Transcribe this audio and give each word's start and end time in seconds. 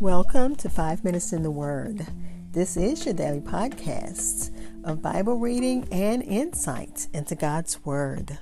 Welcome 0.00 0.56
to 0.56 0.70
Five 0.70 1.04
Minutes 1.04 1.34
in 1.34 1.42
the 1.42 1.50
Word. 1.50 2.06
This 2.52 2.78
is 2.78 3.04
your 3.04 3.12
daily 3.12 3.42
podcast 3.42 4.50
of 4.82 5.02
Bible 5.02 5.36
reading 5.36 5.86
and 5.92 6.22
insight 6.22 7.06
into 7.12 7.34
God's 7.34 7.84
Word. 7.84 8.38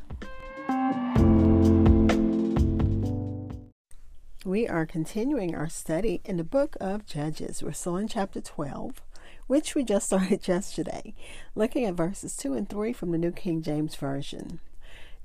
We 4.45 4.69
are 4.69 4.87
continuing 4.87 5.57
our 5.57 5.69
study 5.69 6.21
in 6.25 6.37
the 6.37 6.45
book 6.45 6.77
of 6.81 7.07
Judges. 7.07 7.61
We're 7.61 7.73
still 7.73 7.97
in 7.97 8.07
chapter 8.07 8.41
12, 8.41 9.03
which 9.49 9.75
we 9.75 9.83
just 9.83 10.07
started 10.11 10.47
yesterday, 10.47 11.13
looking 11.57 11.85
at 11.87 11.95
verses 11.95 12.37
2 12.37 12.55
and 12.55 12.69
3 12.69 12.93
from 12.93 13.11
the 13.11 13.19
New 13.19 13.33
King 13.33 13.63
James 13.63 13.97
Version. 13.97 14.61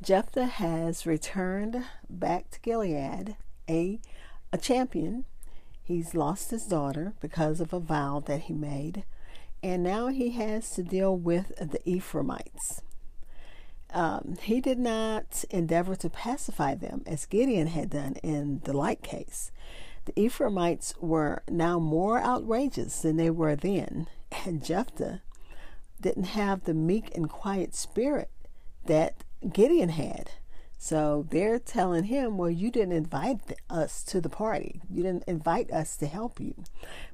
Jephthah 0.01 0.47
has 0.47 1.05
returned 1.05 1.85
back 2.09 2.49
to 2.49 2.59
Gilead, 2.61 3.35
a, 3.69 3.99
a 4.51 4.57
champion 4.57 5.25
He's 5.83 6.15
lost 6.15 6.51
his 6.51 6.65
daughter 6.65 7.13
because 7.19 7.59
of 7.59 7.73
a 7.73 7.79
vow 7.79 8.23
that 8.25 8.43
he 8.43 8.53
made, 8.53 9.03
and 9.61 9.83
now 9.83 10.07
he 10.07 10.31
has 10.31 10.69
to 10.71 10.83
deal 10.83 11.15
with 11.15 11.49
the 11.57 11.79
Ephraimites. 11.85 12.81
Um, 13.93 14.37
he 14.41 14.59
did 14.59 14.79
not 14.79 15.43
endeavor 15.51 15.95
to 15.97 16.09
pacify 16.09 16.73
them 16.73 17.03
as 17.05 17.25
Gideon 17.25 17.67
had 17.67 17.91
done 17.91 18.15
in 18.23 18.61
the 18.63 18.73
like 18.73 19.03
case. 19.03 19.51
The 20.05 20.19
Ephraimites 20.19 20.95
were 20.99 21.43
now 21.49 21.79
more 21.79 22.19
outrageous 22.19 23.01
than 23.01 23.17
they 23.17 23.29
were 23.29 23.55
then, 23.55 24.07
and 24.45 24.63
Jephthah 24.63 25.21
didn't 26.01 26.23
have 26.25 26.63
the 26.63 26.73
meek 26.73 27.15
and 27.15 27.29
quiet 27.29 27.75
spirit 27.75 28.29
that 28.85 29.23
Gideon 29.51 29.89
had. 29.89 30.31
So 30.83 31.25
they're 31.29 31.59
telling 31.59 32.03
him, 32.03 32.37
well, 32.37 32.49
you 32.49 32.69
didn't 32.69 32.91
invite 32.91 33.39
us 33.69 34.03
to 34.03 34.19
the 34.19 34.27
party. 34.27 34.81
You 34.89 35.01
didn't 35.01 35.23
invite 35.27 35.71
us 35.71 35.95
to 35.95 36.07
help 36.07 36.41
you. 36.41 36.55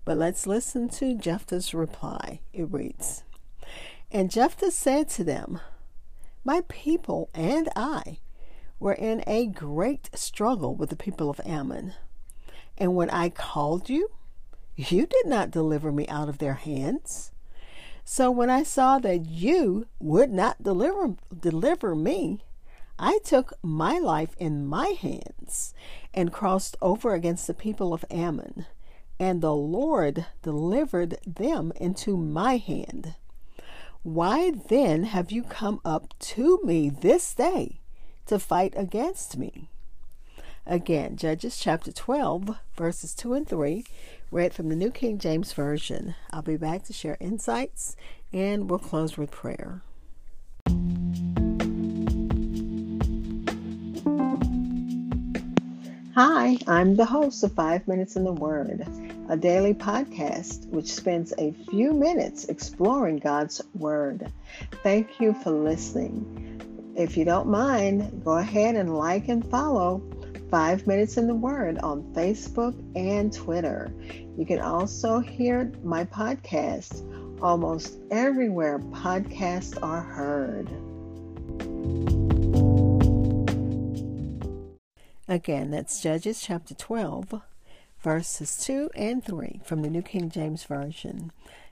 But 0.04 0.18
let's 0.18 0.48
listen 0.48 0.90
to 0.90 1.14
Jephthah's 1.14 1.72
reply. 1.72 2.40
It 2.52 2.63
reads 2.71 3.26
And 4.12 4.32
Jephthah 4.32 4.71
said 4.71 5.08
to 5.10 5.24
them, 5.24 5.60
My 6.43 6.63
people 6.68 7.30
and 7.35 7.70
I 7.76 8.18
were 8.80 8.93
in 8.93 9.24
a 9.27 9.46
great 9.46 10.10
struggle 10.15 10.74
with 10.74 10.90
the 10.90 10.96
people 10.96 11.30
of 11.30 11.40
Ammon. 11.46 11.93
And 12.76 12.96
when 12.96 13.12
I 13.12 13.30
called 13.30 13.88
you, 13.88 14.10
you 14.76 15.05
did 15.05 15.27
not 15.27 15.52
deliver 15.52 15.91
me 15.91 16.08
out 16.08 16.27
of 16.27 16.40
their 16.40 16.55
hands. 16.55 17.32
So 18.04 18.32
when 18.32 18.49
I 18.49 18.63
saw 18.63 18.98
that 18.98 19.27
you 19.27 19.86
would 19.99 20.32
not 20.32 20.63
deliver 20.63 21.13
deliver 21.40 21.93
me, 21.93 22.41
I 23.02 23.20
took 23.24 23.54
my 23.64 23.98
life 23.98 24.36
in 24.38 24.68
my 24.68 24.88
hands 24.88 25.74
and 26.14 26.34
crossed 26.34 26.76
over 26.82 27.14
against 27.14 27.48
the 27.48 27.54
people 27.54 27.94
of 27.94 28.04
Ammon, 28.12 28.66
and 29.18 29.42
the 29.42 29.55
Lord 29.55 30.26
delivered 30.44 31.18
them 31.26 31.72
into 31.77 32.18
my 32.18 32.58
hand. 32.58 33.16
Why 34.04 34.52
then 34.52 35.05
have 35.05 35.32
you 35.32 35.44
come 35.44 35.80
up 35.86 36.14
to 36.20 36.60
me 36.64 36.90
this 36.90 37.34
day 37.34 37.80
to 38.26 38.38
fight 38.38 38.74
against 38.76 39.38
me? 39.38 39.70
Again, 40.66 41.16
Judges 41.16 41.58
chapter 41.58 41.94
12, 41.94 42.58
verses 42.76 43.16
2 43.16 43.34
and 43.34 43.48
3, 43.48 43.86
read 44.30 44.54
from 44.54 44.68
the 44.68 44.76
New 44.76 44.92
King 44.92 45.18
James 45.18 45.54
Version. 45.54 46.16
I'll 46.32 46.42
be 46.42 46.58
back 46.58 46.84
to 46.84 46.94
share 46.94 47.18
insights 47.22 47.96
and 48.34 48.70
we'll 48.70 48.80
close 48.80 49.18
with 49.18 49.32
prayer. 49.32 49.84
Hi, 56.21 56.57
I'm 56.67 56.98
the 56.98 57.05
host 57.05 57.45
of 57.45 57.53
Five 57.53 57.87
Minutes 57.87 58.17
in 58.17 58.25
the 58.25 58.34
Word, 58.34 58.85
a 59.29 59.37
daily 59.37 59.73
podcast 59.73 60.67
which 60.67 60.93
spends 60.93 61.34
a 61.37 61.53
few 61.70 61.93
minutes 61.93 62.43
exploring 62.49 63.20
God's 63.20 63.62
Word. 63.73 64.29
Thank 64.84 65.22
you 65.22 65.34
for 65.34 65.51
listening. 65.51 66.94
If 66.97 67.16
you 67.16 67.24
don't 67.24 67.47
mind, 67.47 68.25
go 68.25 68.34
ahead 68.34 68.75
and 68.75 68.97
like 68.97 69.29
and 69.29 69.50
follow 69.50 70.02
Five 70.52 70.85
Minutes 70.85 71.16
in 71.16 71.25
the 71.25 71.35
Word 71.35 71.78
on 71.78 72.03
Facebook 72.13 72.75
and 72.97 73.31
Twitter. 73.31 73.90
You 74.38 74.46
can 74.46 74.59
also 74.59 75.19
hear 75.19 75.72
my 75.85 76.03
podcast 76.03 77.41
almost 77.41 77.97
everywhere 78.12 78.79
podcasts 78.79 79.81
are 79.81 80.02
heard. 80.02 80.69
Again, 85.29 85.69
that's 85.69 86.01
Judges 86.01 86.41
chapter 86.41 86.73
12, 86.73 87.40
verses 88.01 88.57
2 88.66 88.90
and 88.95 89.23
3 89.23 89.62
from 89.63 89.84
the 89.84 89.90
New 89.91 90.01
King 90.01 90.31
James 90.31 90.63
Version. 90.63 91.31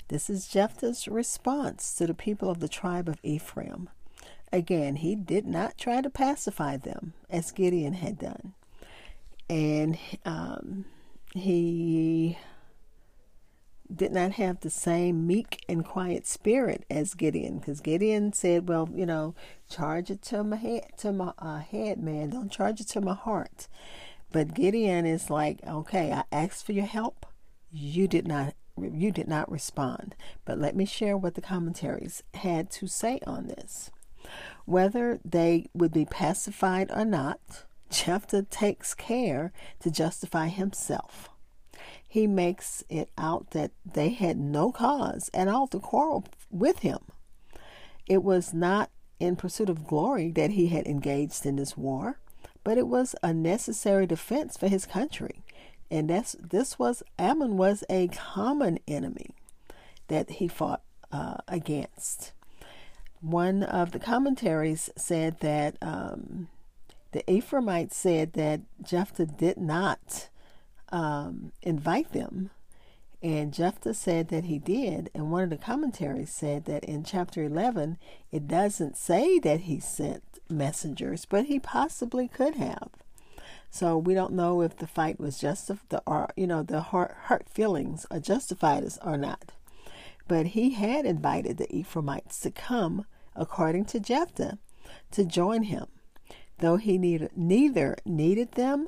This 0.09 0.29
is 0.29 0.47
Jephthah's 0.47 1.07
response 1.07 1.95
to 1.95 2.06
the 2.06 2.13
people 2.13 2.51
of 2.51 2.59
the 2.59 2.68
tribe 2.68 3.09
of 3.09 3.18
Ephraim. 3.23 3.90
Again, 4.53 4.97
he 4.97 5.16
did 5.16 5.47
not 5.47 5.75
try 5.75 6.01
to 6.01 6.09
pacify 6.12 6.78
them 6.78 7.13
as 7.31 7.50
Gideon 7.50 7.94
had 7.94 8.19
done. 8.19 8.53
And 9.50 9.97
um, 10.24 10.85
he 11.34 12.38
did 13.94 14.12
not 14.12 14.34
have 14.34 14.59
the 14.59 14.70
same 14.70 15.25
meek 15.25 15.64
and 15.68 15.86
quiet 15.86 16.25
spirit 16.28 16.86
as 16.90 17.14
Gideon, 17.14 17.59
because 17.59 17.80
Gideon 17.80 18.34
said, 18.34 18.68
"Well, 18.68 18.90
you 18.94 19.06
know, 19.06 19.36
charge 19.70 20.09
it 20.12 20.22
to 20.24 20.44
my 20.44 20.58
head, 20.58 20.92
to 20.98 21.14
my 21.14 21.34
uh, 21.40 21.59
head, 21.59 22.02
man. 22.02 22.31
Don't 22.31 22.52
charge 22.52 22.81
it 22.81 22.88
to 22.90 23.02
my 23.02 23.14
heart." 23.14 23.68
But 24.31 24.53
Gideon 24.53 25.06
is 25.06 25.30
like, 25.30 25.66
"Okay, 25.66 26.12
I 26.12 26.24
asked 26.31 26.66
for 26.66 26.74
your 26.74 26.86
help. 26.86 27.25
You 27.72 28.08
did 28.08 28.28
not, 28.28 28.53
you 28.78 29.12
did 29.12 29.28
not 29.28 29.52
respond." 29.52 30.16
But 30.46 30.59
let 30.59 30.75
me 30.75 30.86
share 30.86 31.18
what 31.18 31.36
the 31.36 31.42
commentaries 31.42 32.24
had 32.34 32.69
to 32.72 32.88
say 32.88 33.19
on 33.25 33.48
this. 33.48 33.92
Whether 34.66 35.19
they 35.24 35.69
would 35.74 35.94
be 35.94 36.06
pacified 36.06 36.92
or 36.92 37.06
not, 37.06 37.66
Jephthah 37.90 38.44
takes 38.44 38.94
care 38.94 39.54
to 39.80 39.90
justify 39.90 40.50
himself 40.50 41.30
he 42.07 42.25
makes 42.25 42.84
it 42.90 43.09
out 43.18 43.51
that 43.51 43.72
they 43.85 44.09
had 44.09 44.38
no 44.38 44.72
cause 44.72 45.29
at 45.34 45.47
all 45.47 45.68
to 45.68 45.79
quarrel 45.79 46.25
with 46.50 46.79
him. 46.79 47.00
It 48.07 48.23
was 48.23 48.53
not 48.53 48.90
in 49.19 49.35
pursuit 49.35 49.69
of 49.69 49.85
glory 49.85 50.31
that 50.31 50.51
he 50.51 50.68
had 50.68 50.88
engaged 50.88 51.45
in 51.45 51.57
this 51.57 51.75
war, 51.75 52.19
but 52.63 52.78
it 52.78 52.88
was 52.88 53.16
a 53.22 53.34
necessary 53.34 54.06
defense 54.06 54.56
for 54.57 54.68
his 54.68 54.85
country. 54.85 55.44
And 55.90 56.09
that's, 56.09 56.35
this 56.40 56.78
was, 56.78 57.03
Ammon 57.18 57.57
was 57.57 57.84
a 57.90 58.07
common 58.09 58.79
enemy 58.88 59.31
that 60.07 60.29
he 60.31 60.47
fought 60.47 60.81
uh, 61.12 61.38
against. 61.47 62.34
One 63.22 63.63
of 63.63 63.91
the 63.91 64.00
commentaries 64.00 64.89
said 64.95 65.39
that 65.39 65.75
um, 65.81 66.50
the 67.12 67.29
Ephraimites 67.29 67.95
said 67.97 68.34
that 68.34 68.62
Jephthah 68.84 69.25
did 69.25 69.57
not 69.57 70.29
um, 70.90 71.52
invite 71.62 72.12
them. 72.14 72.52
And 73.22 73.53
Jephthah 73.53 73.96
said 73.96 74.28
that 74.30 74.46
he 74.46 74.59
did. 74.59 75.09
And 75.14 75.31
one 75.31 75.44
of 75.44 75.50
the 75.50 75.58
commentaries 75.58 76.31
said 76.31 76.66
that 76.66 76.84
in 76.84 77.03
chapter 77.03 77.44
11, 77.44 77.98
it 78.31 78.48
doesn't 78.48 78.96
say 78.96 79.40
that 79.40 79.62
he 79.62 79.80
sent 79.80 80.24
messengers, 80.50 81.25
but 81.25 81.46
he 81.46 81.59
possibly 81.59 82.28
could 82.28 82.56
have. 82.56 82.90
So 83.70 83.98
we 83.98 84.14
don't 84.14 84.34
know 84.34 84.62
if 84.62 84.78
the 84.78 84.88
fight 84.88 85.20
was 85.20 85.40
justified, 85.40 86.02
or 86.06 86.30
you 86.36 86.48
know, 86.48 86.64
the 86.64 86.81
heart, 86.81 87.16
hurt 87.24 87.50
feelings 87.50 88.06
are 88.09 88.19
justified 88.19 88.88
or 89.04 89.18
not. 89.18 89.52
But 90.28 90.48
he 90.48 90.72
had 90.72 91.06
invited 91.06 91.58
the 91.58 91.74
Ephraimites 91.74 92.40
to 92.42 92.52
come, 92.52 93.06
according 93.36 93.86
to 93.86 94.00
Jephthah, 94.00 94.58
to 95.12 95.25
join 95.25 95.64
him, 95.64 95.88
though 96.59 96.78
he 96.78 96.98
neither, 96.98 97.30
neither 97.36 97.98
needed 98.06 98.54
them 98.54 98.88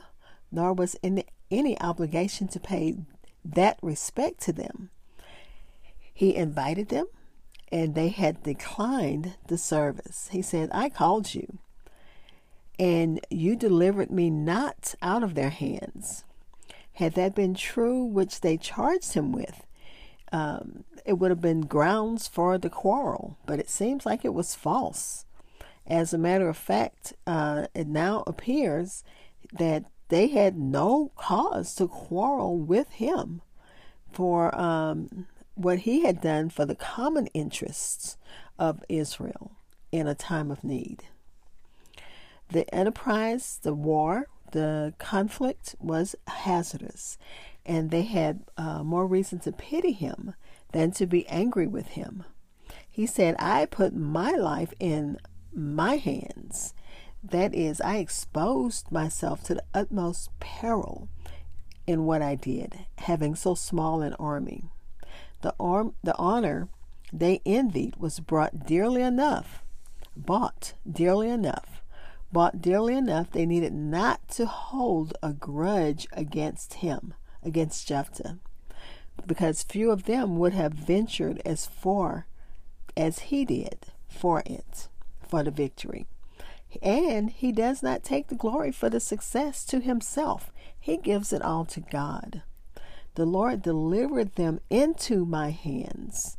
nor 0.52 0.74
was 0.74 0.96
in 1.04 1.24
any 1.52 1.80
obligation 1.80 2.48
to 2.50 2.60
pay 2.60 2.96
that 3.44 3.78
respect 3.82 4.42
to 4.42 4.54
them. 4.54 4.90
He 6.14 6.36
invited 6.36 6.90
them, 6.90 7.08
and 7.72 7.96
they 7.96 8.10
had 8.10 8.44
declined 8.44 9.36
the 9.48 9.58
service. 9.58 10.30
He 10.32 10.42
said, 10.42 10.70
I 10.74 10.90
called 10.90 11.34
you, 11.34 11.60
and 12.78 13.20
you 13.30 13.56
delivered 13.56 14.12
me 14.12 14.30
not 14.30 14.96
out 15.02 15.24
of 15.24 15.36
their 15.36 15.50
hands. 15.50 16.24
Had 16.94 17.14
that 17.14 17.36
been 17.36 17.54
true, 17.54 18.04
which 18.04 18.42
they 18.42 18.58
charged 18.58 19.14
him 19.14 19.32
with, 19.32 19.66
um, 20.32 20.84
it 21.06 21.14
would 21.14 21.32
have 21.32 21.42
been 21.42 21.62
grounds 21.62 22.28
for 22.28 22.58
the 22.58 22.70
quarrel, 22.70 23.38
but 23.46 23.60
it 23.60 23.70
seems 23.70 24.06
like 24.06 24.26
it 24.26 24.34
was 24.34 24.56
false. 24.56 25.26
As 25.88 26.14
a 26.14 26.18
matter 26.18 26.50
of 26.50 26.58
fact, 26.58 27.14
uh, 27.26 27.68
it 27.74 27.88
now 27.88 28.24
appears 28.28 29.04
that 29.54 29.86
they 30.10 30.28
had 30.28 30.58
no 30.58 31.12
cause 31.16 31.74
to 31.76 31.88
quarrel 31.88 32.58
with 32.58 32.90
him 32.90 33.42
for 34.12 34.54
um, 34.60 35.28
what 35.56 35.80
he 35.80 36.02
had 36.02 36.22
done 36.22 36.50
for 36.50 36.66
the 36.66 36.76
common 36.76 37.28
interests 37.28 38.18
of 38.58 38.84
Israel 38.90 39.52
in 39.92 40.08
a 40.08 40.16
time 40.16 40.52
of 40.52 40.64
need. 40.64 41.04
The 42.50 42.74
enterprise, 42.74 43.60
the 43.62 43.74
war, 43.74 44.28
the 44.52 44.94
conflict 44.98 45.76
was 45.80 46.16
hazardous, 46.28 47.18
and 47.66 47.92
they 47.92 48.04
had 48.04 48.42
uh, 48.58 48.84
more 48.84 49.06
reason 49.06 49.40
to 49.40 49.52
pity 49.52 49.92
him 49.92 50.34
than 50.72 50.92
to 50.92 51.06
be 51.06 51.28
angry 51.28 51.68
with 51.68 51.90
him. 51.90 52.24
He 52.90 53.06
said, 53.06 53.36
I 53.38 53.66
put 53.66 53.96
my 53.96 54.32
life 54.32 54.74
in 54.80 55.20
my 55.54 55.98
hands. 55.98 56.74
That 57.24 57.54
is, 57.54 57.82
I 57.82 57.98
exposed 57.98 58.92
myself 58.92 59.44
to 59.44 59.56
the 59.56 59.64
utmost 59.74 60.30
peril 60.40 61.10
in 61.86 62.06
what 62.06 62.22
I 62.22 62.36
did, 62.36 62.86
having 63.00 63.36
so 63.36 63.56
small 63.56 64.02
an 64.02 64.14
army. 64.14 64.66
The, 65.42 65.54
arm, 65.60 65.96
the 66.04 66.16
honor 66.18 66.70
they 67.12 67.42
envied 67.46 67.96
was 67.98 68.20
brought 68.20 68.66
dearly 68.66 69.02
enough, 69.02 69.64
bought 70.16 70.74
dearly 70.90 71.30
enough, 71.30 71.82
bought 72.32 72.62
dearly 72.62 72.96
enough. 72.96 73.32
They 73.32 73.46
needed 73.46 73.74
not 73.74 74.28
to 74.30 74.46
hold 74.46 75.14
a 75.22 75.34
grudge 75.34 76.08
against 76.14 76.76
him, 76.76 77.14
against 77.44 77.88
Jephthah, 77.88 78.38
because 79.26 79.64
few 79.64 79.92
of 79.92 80.04
them 80.04 80.38
would 80.38 80.54
have 80.54 80.74
ventured 80.74 81.42
as 81.46 81.66
far 81.66 82.28
as 82.96 83.20
he 83.20 83.46
did 83.46 83.88
for 84.08 84.42
it, 84.46 84.88
for 85.28 85.44
the 85.44 85.52
victory. 85.52 86.06
And 86.82 87.30
he 87.30 87.52
does 87.52 87.82
not 87.82 88.04
take 88.04 88.28
the 88.28 88.36
glory 88.36 88.72
for 88.72 88.90
the 88.90 89.00
success 89.00 89.66
to 89.66 89.80
himself, 89.80 90.52
he 90.80 90.98
gives 90.98 91.34
it 91.34 91.42
all 91.42 91.66
to 91.66 91.80
God. 91.80 92.44
The 93.16 93.26
Lord 93.26 93.62
delivered 93.62 94.36
them 94.36 94.62
into 94.70 95.26
my 95.26 95.50
hands. 95.52 96.38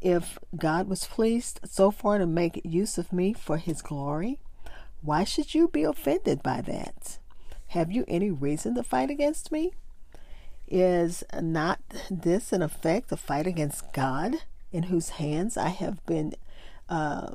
If 0.00 0.38
God 0.56 0.88
was 0.88 1.06
pleased 1.06 1.60
so 1.64 1.90
far 1.90 2.18
to 2.18 2.26
make 2.26 2.60
use 2.64 2.98
of 2.98 3.12
me 3.12 3.32
for 3.32 3.58
his 3.58 3.80
glory, 3.80 4.40
why 5.02 5.24
should 5.24 5.54
you 5.54 5.68
be 5.68 5.84
offended 5.84 6.42
by 6.42 6.60
that? 6.62 7.18
Have 7.68 7.92
you 7.92 8.04
any 8.08 8.30
reason 8.30 8.74
to 8.74 8.82
fight 8.82 9.10
against 9.10 9.52
me? 9.52 9.72
Is 10.66 11.24
not 11.40 11.80
this 12.10 12.52
in 12.52 12.62
effect 12.62 13.12
a 13.12 13.16
fight 13.16 13.46
against 13.46 13.92
God, 13.92 14.36
in 14.72 14.84
whose 14.84 15.10
hands 15.10 15.56
I 15.56 15.68
have 15.68 16.04
been 16.06 16.34
uh, 16.88 17.32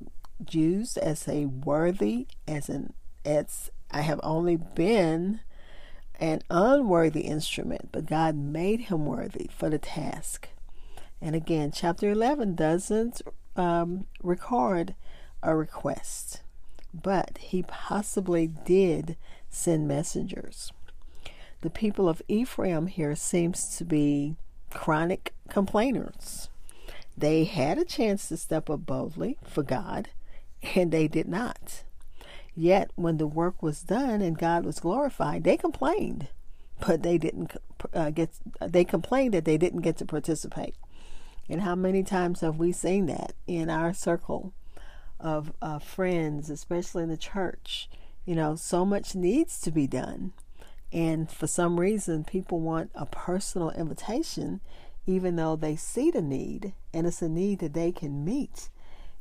used 0.50 0.98
as 0.98 1.28
a 1.28 1.46
worthy, 1.46 2.28
as 2.48 2.70
an 2.70 2.94
as 3.24 3.72
I 3.92 4.02
have 4.02 4.20
only 4.24 4.56
been 4.56 5.40
an 6.20 6.42
unworthy 6.50 7.22
instrument, 7.22 7.90
but 7.92 8.06
God 8.06 8.36
made 8.36 8.82
him 8.82 9.06
worthy 9.06 9.50
for 9.56 9.70
the 9.70 9.80
task. 9.80 10.50
And 11.22 11.36
again, 11.36 11.72
chapter 11.72 12.12
11 12.12 12.56
doesn't 12.56 13.22
um, 13.56 14.06
record 14.22 14.96
a 15.42 15.56
request, 15.56 16.42
but 16.94 17.38
he 17.40 17.64
possibly 17.64 18.48
did 18.48 19.18
send 19.50 19.88
messengers. 19.88 20.72
The 21.62 21.70
people 21.70 22.08
of 22.08 22.22
Ephraim 22.28 22.88
here 22.88 23.16
seems 23.16 23.76
to 23.78 23.86
be 23.86 24.36
chronic 24.72 25.34
complainers. 25.50 26.50
They 27.18 27.46
had 27.46 27.78
a 27.78 27.86
chance 27.86 28.28
to 28.28 28.38
step 28.38 28.70
up 28.70 28.86
boldly 28.86 29.38
for 29.44 29.64
God, 29.64 30.10
and 30.76 30.92
they 30.92 31.08
did 31.08 31.28
not. 31.28 31.84
Yet, 32.56 32.92
when 32.96 33.18
the 33.18 33.28
work 33.28 33.62
was 33.62 33.82
done 33.82 34.22
and 34.22 34.38
God 34.38 34.66
was 34.66 34.80
glorified, 34.80 35.44
they 35.44 35.58
complained, 35.58 36.30
but 36.86 37.04
they 37.04 37.18
didn't 37.18 37.52
uh, 37.94 38.12
get. 38.12 38.30
They 38.62 38.86
complained 38.86 39.34
that 39.34 39.46
they 39.46 39.58
didn't 39.58 39.82
get 39.82 39.98
to 39.98 40.06
participate. 40.06 40.76
And 41.50 41.62
how 41.62 41.76
many 41.76 42.02
times 42.02 42.42
have 42.42 42.58
we 42.58 42.72
seen 42.72 43.06
that 43.08 43.34
in 43.46 43.70
our 43.70 43.94
circle 43.94 44.54
of 45.20 45.54
uh, 45.62 45.80
friends, 45.80 46.50
especially 46.50 47.04
in 47.04 47.10
the 47.10 47.18
church? 47.18 47.90
You 48.26 48.36
know, 48.36 48.56
so 48.56 48.86
much 48.86 49.16
needs 49.16 49.60
to 49.62 49.70
be 49.70 49.86
done, 49.86 50.32
and 50.92 51.30
for 51.30 51.46
some 51.46 51.80
reason, 51.80 52.24
people 52.24 52.62
want 52.62 52.90
a 52.96 53.06
personal 53.06 53.70
invitation, 53.72 54.62
even 55.06 55.36
though 55.36 55.58
they 55.58 55.76
see 55.76 56.10
the 56.10 56.22
need, 56.22 56.74
and 56.94 57.06
it's 57.06 57.22
a 57.22 57.30
need 57.30 57.60
that 57.60 57.74
they 57.74 57.92
can 57.92 58.24
meet 58.24 58.70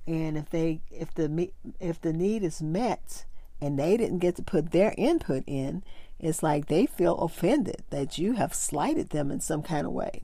and 0.07 0.37
if 0.37 0.51
they 0.51 0.81
if 0.91 1.15
the 1.15 1.51
if 1.81 2.01
the 2.01 2.13
need 2.13 2.43
is 2.43 2.61
met 2.63 3.25
and 3.61 3.79
they 3.79 3.97
didn't 3.97 4.19
get 4.19 4.37
to 4.37 4.43
put 4.43 4.73
their 4.73 4.95
input 4.99 5.43
in 5.47 5.83
it's 6.19 6.43
like 6.43 6.67
they 6.67 6.87
feel 6.87 7.17
offended 7.19 7.83
that 7.91 8.19
you 8.19 8.33
have 8.33 8.55
slighted 8.55 9.11
them 9.11 9.31
in 9.31 9.41
some 9.41 9.63
kind 9.63 9.87
of 9.87 9.93
way. 9.93 10.23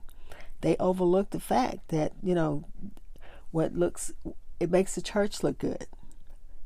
They 0.61 0.75
overlook 0.77 1.31
the 1.31 1.39
fact 1.39 1.89
that 1.89 2.13
you 2.23 2.35
know 2.35 2.63
what 3.51 3.75
looks 3.75 4.11
it 4.59 4.71
makes 4.71 4.95
the 4.95 5.01
church 5.01 5.43
look 5.43 5.57
good. 5.57 5.87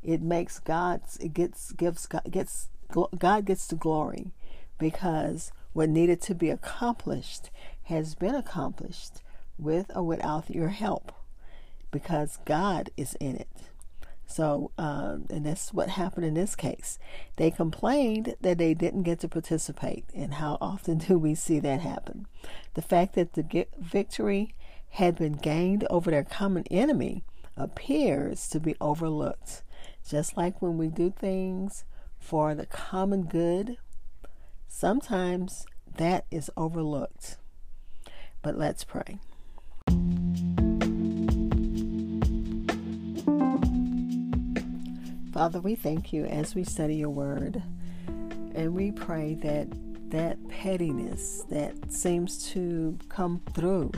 It 0.02 0.22
makes 0.22 0.58
god's 0.58 1.16
it 1.16 1.34
gets 1.34 1.72
gives 1.72 2.06
god 2.06 2.30
gets 2.30 2.68
god 3.18 3.44
gets 3.44 3.66
the 3.66 3.74
glory 3.74 4.32
because 4.78 5.50
what 5.72 5.88
needed 5.88 6.20
to 6.22 6.34
be 6.34 6.50
accomplished 6.50 7.50
has 7.84 8.14
been 8.14 8.34
accomplished 8.34 9.22
with 9.58 9.90
or 9.94 10.02
without 10.02 10.50
your 10.50 10.68
help 10.68 11.12
because 11.90 12.38
God 12.44 12.90
is 12.96 13.14
in 13.20 13.36
it. 13.36 13.48
So, 14.26 14.72
um, 14.76 15.26
and 15.30 15.46
that's 15.46 15.72
what 15.72 15.90
happened 15.90 16.26
in 16.26 16.34
this 16.34 16.56
case. 16.56 16.98
They 17.36 17.50
complained 17.50 18.34
that 18.40 18.58
they 18.58 18.74
didn't 18.74 19.04
get 19.04 19.20
to 19.20 19.28
participate. 19.28 20.04
And 20.14 20.34
how 20.34 20.58
often 20.60 20.98
do 21.08 21.18
we 21.18 21.34
see 21.34 21.60
that 21.60 21.80
happen? 21.80 22.26
The 22.74 22.82
fact 22.82 23.14
that 23.14 23.34
the 23.34 23.66
victory 23.78 24.54
had 24.90 25.16
been 25.16 25.34
gained 25.34 25.86
over 25.90 26.10
their 26.10 26.24
common 26.24 26.64
enemy 26.70 27.24
appears 27.56 28.48
to 28.48 28.60
be 28.60 28.74
overlooked. 28.80 29.62
Just 30.08 30.36
like 30.36 30.60
when 30.60 30.76
we 30.76 30.88
do 30.88 31.10
things 31.10 31.84
for 32.18 32.54
the 32.54 32.66
common 32.66 33.24
good, 33.24 33.78
sometimes 34.68 35.66
that 35.96 36.26
is 36.30 36.50
overlooked. 36.56 37.38
But 38.42 38.58
let's 38.58 38.84
pray. 38.84 39.18
Father, 45.36 45.60
we 45.60 45.74
thank 45.74 46.14
you 46.14 46.24
as 46.24 46.54
we 46.54 46.64
study 46.64 46.96
your 46.96 47.10
word, 47.10 47.62
and 48.54 48.72
we 48.72 48.90
pray 48.90 49.34
that 49.34 49.68
that 50.08 50.38
pettiness 50.48 51.44
that 51.50 51.92
seems 51.92 52.50
to 52.52 52.98
come 53.10 53.42
through 53.52 53.92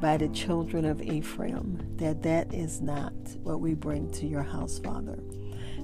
by 0.00 0.16
the 0.16 0.28
children 0.28 0.86
of 0.86 1.02
Ephraim, 1.02 1.78
that 1.96 2.22
that 2.22 2.54
is 2.54 2.80
not 2.80 3.12
what 3.42 3.60
we 3.60 3.74
bring 3.74 4.10
to 4.12 4.26
your 4.26 4.42
house, 4.42 4.78
Father. 4.78 5.18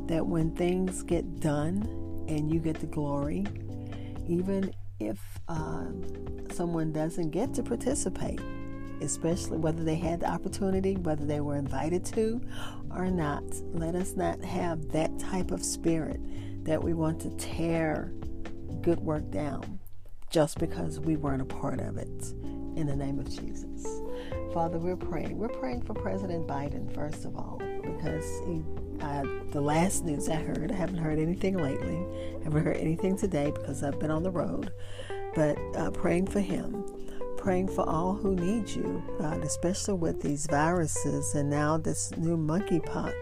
That 0.07 0.27
when 0.27 0.57
things 0.57 1.03
get 1.03 1.41
done 1.41 1.83
and 2.31 2.51
you 2.51 2.59
get 2.59 2.81
the 2.81 2.87
glory, 2.87 3.45
even 4.27 4.73
if 4.99 5.19
uh, 5.47 5.89
someone 6.53 6.91
doesn't 6.91 7.33
get 7.33 7.53
to 7.53 7.63
participate, 7.63 8.41
especially 9.01 9.59
whether 9.59 9.85
they 9.85 9.97
had 9.97 10.21
the 10.21 10.31
opportunity, 10.31 10.97
whether 10.97 11.25
they 11.25 11.41
were 11.41 11.57
invited 11.57 12.05
to 12.07 12.41
or 12.95 13.07
not. 13.07 13.45
Let 13.73 13.95
us 13.95 14.15
not 14.17 14.43
have 14.45 14.89
that 14.91 15.19
type 15.19 15.51
of 15.51 15.65
spirit 15.65 16.21
that 16.65 16.83
we 16.83 16.95
want 16.95 17.21
to 17.23 17.31
tear 17.37 18.13
good 18.83 19.01
work 19.01 19.31
down 19.31 19.79
just 20.31 20.59
because 20.59 21.01
we 21.01 21.17
weren't 21.17 21.43
a 21.43 21.47
part 21.47 21.81
of 21.81 21.97
it. 21.97 22.33
In 22.77 22.87
the 22.87 22.95
name 22.95 23.19
of 23.19 23.29
Jesus. 23.29 23.85
Father, 24.55 24.79
we're 24.79 24.97
praying. 24.97 25.37
We're 25.37 25.49
praying 25.49 25.83
for 25.83 25.93
President 25.93 26.47
Biden, 26.47 26.93
first 26.95 27.25
of 27.25 27.37
all, 27.37 27.61
because 27.83 28.25
he, 28.47 28.63
uh, 29.01 29.25
the 29.51 29.61
last 29.61 30.05
news 30.05 30.29
I 30.29 30.37
heard, 30.37 30.71
I 30.71 30.75
haven't 30.77 30.99
heard 30.99 31.19
anything 31.19 31.59
lately, 31.59 32.07
I 32.41 32.45
haven't 32.45 32.65
heard 32.65 32.77
anything 32.77 33.17
today 33.17 33.51
because 33.51 33.83
I've 33.83 33.99
been 33.99 34.11
on 34.11 34.23
the 34.23 34.31
road, 34.31 34.73
but 35.35 35.59
uh, 35.77 35.91
praying 35.91 36.29
for 36.29 36.41
him 36.41 36.85
praying 37.41 37.69
for 37.69 37.89
all 37.89 38.15
who 38.15 38.37
need 38.37 38.69
you, 38.69 39.03
God, 39.19 39.43
especially 39.43 39.95
with 39.95 40.21
these 40.21 40.47
viruses 40.47 41.35
and 41.35 41.49
now 41.49 41.79
this 41.79 42.15
new 42.17 42.37
monkeypox. 42.37 43.15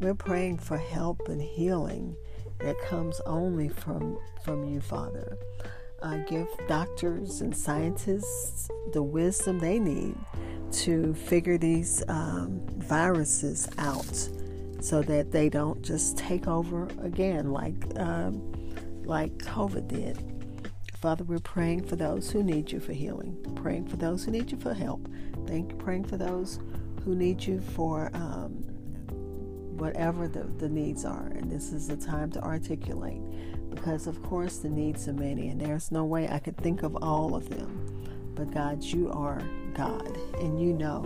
We're 0.00 0.14
praying 0.14 0.58
for 0.58 0.76
help 0.76 1.28
and 1.28 1.42
healing 1.42 2.16
that 2.60 2.80
comes 2.82 3.20
only 3.26 3.68
from 3.68 4.18
from 4.44 4.64
you, 4.64 4.80
Father. 4.80 5.36
Uh, 6.02 6.18
give 6.28 6.48
doctors 6.68 7.40
and 7.40 7.56
scientists 7.56 8.68
the 8.92 9.02
wisdom 9.02 9.58
they 9.58 9.78
need 9.78 10.16
to 10.72 11.14
figure 11.14 11.58
these 11.58 12.02
um, 12.08 12.60
viruses 12.78 13.68
out 13.78 14.28
so 14.80 15.00
that 15.02 15.30
they 15.30 15.48
don't 15.48 15.82
just 15.82 16.16
take 16.16 16.48
over 16.48 16.88
again 17.02 17.52
like 17.52 17.74
um, 17.96 18.52
like 19.04 19.36
COVID 19.38 19.88
did. 19.88 20.31
Father, 21.02 21.24
we're 21.24 21.40
praying 21.40 21.82
for 21.82 21.96
those 21.96 22.30
who 22.30 22.44
need 22.44 22.70
you 22.70 22.78
for 22.78 22.92
healing, 22.92 23.36
praying 23.56 23.88
for 23.88 23.96
those 23.96 24.24
who 24.24 24.30
need 24.30 24.52
you 24.52 24.56
for 24.56 24.72
help, 24.72 25.08
Thank, 25.48 25.72
you, 25.72 25.76
praying 25.76 26.04
for 26.04 26.16
those 26.16 26.60
who 27.04 27.16
need 27.16 27.42
you 27.42 27.60
for 27.60 28.08
um, 28.14 28.52
whatever 29.76 30.28
the, 30.28 30.44
the 30.44 30.68
needs 30.68 31.04
are. 31.04 31.26
And 31.26 31.50
this 31.50 31.72
is 31.72 31.88
the 31.88 31.96
time 31.96 32.30
to 32.30 32.40
articulate 32.44 33.20
because, 33.68 34.06
of 34.06 34.22
course, 34.22 34.58
the 34.58 34.68
needs 34.68 35.08
are 35.08 35.12
many, 35.12 35.48
and 35.48 35.60
there's 35.60 35.90
no 35.90 36.04
way 36.04 36.28
I 36.28 36.38
could 36.38 36.56
think 36.56 36.84
of 36.84 36.94
all 37.02 37.34
of 37.34 37.50
them. 37.50 38.06
But 38.36 38.52
God, 38.52 38.80
you 38.80 39.10
are 39.10 39.42
God, 39.74 40.16
and 40.38 40.62
you 40.62 40.72
know 40.72 41.00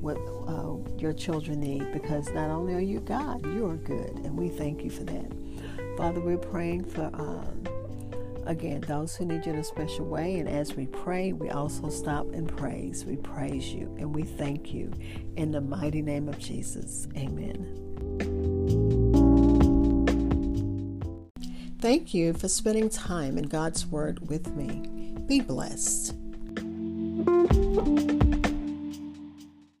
what 0.00 0.16
uh, 0.48 0.76
your 0.98 1.12
children 1.12 1.60
need 1.60 1.92
because 1.92 2.30
not 2.30 2.48
only 2.48 2.72
are 2.72 2.80
you 2.80 3.00
God, 3.00 3.44
you 3.44 3.66
are 3.66 3.76
good, 3.76 4.16
and 4.24 4.34
we 4.34 4.48
thank 4.48 4.82
you 4.82 4.88
for 4.88 5.04
that. 5.04 5.30
Father, 5.98 6.20
we're 6.20 6.38
praying 6.38 6.86
for. 6.86 7.10
Um, 7.12 7.69
Again, 8.46 8.80
those 8.82 9.16
who 9.16 9.24
need 9.24 9.46
you 9.46 9.52
in 9.52 9.58
a 9.58 9.64
special 9.64 10.06
way. 10.06 10.38
And 10.38 10.48
as 10.48 10.74
we 10.74 10.86
pray, 10.86 11.32
we 11.32 11.50
also 11.50 11.88
stop 11.88 12.32
and 12.32 12.48
praise. 12.56 13.04
We 13.04 13.16
praise 13.16 13.72
you 13.72 13.94
and 13.98 14.14
we 14.14 14.22
thank 14.22 14.72
you. 14.72 14.92
In 15.36 15.52
the 15.52 15.60
mighty 15.60 16.02
name 16.02 16.28
of 16.28 16.38
Jesus. 16.38 17.06
Amen. 17.16 17.76
Thank 21.80 22.12
you 22.12 22.34
for 22.34 22.48
spending 22.48 22.90
time 22.90 23.38
in 23.38 23.44
God's 23.44 23.86
Word 23.86 24.28
with 24.28 24.54
me. 24.54 24.82
Be 25.26 25.40
blessed. 25.40 26.14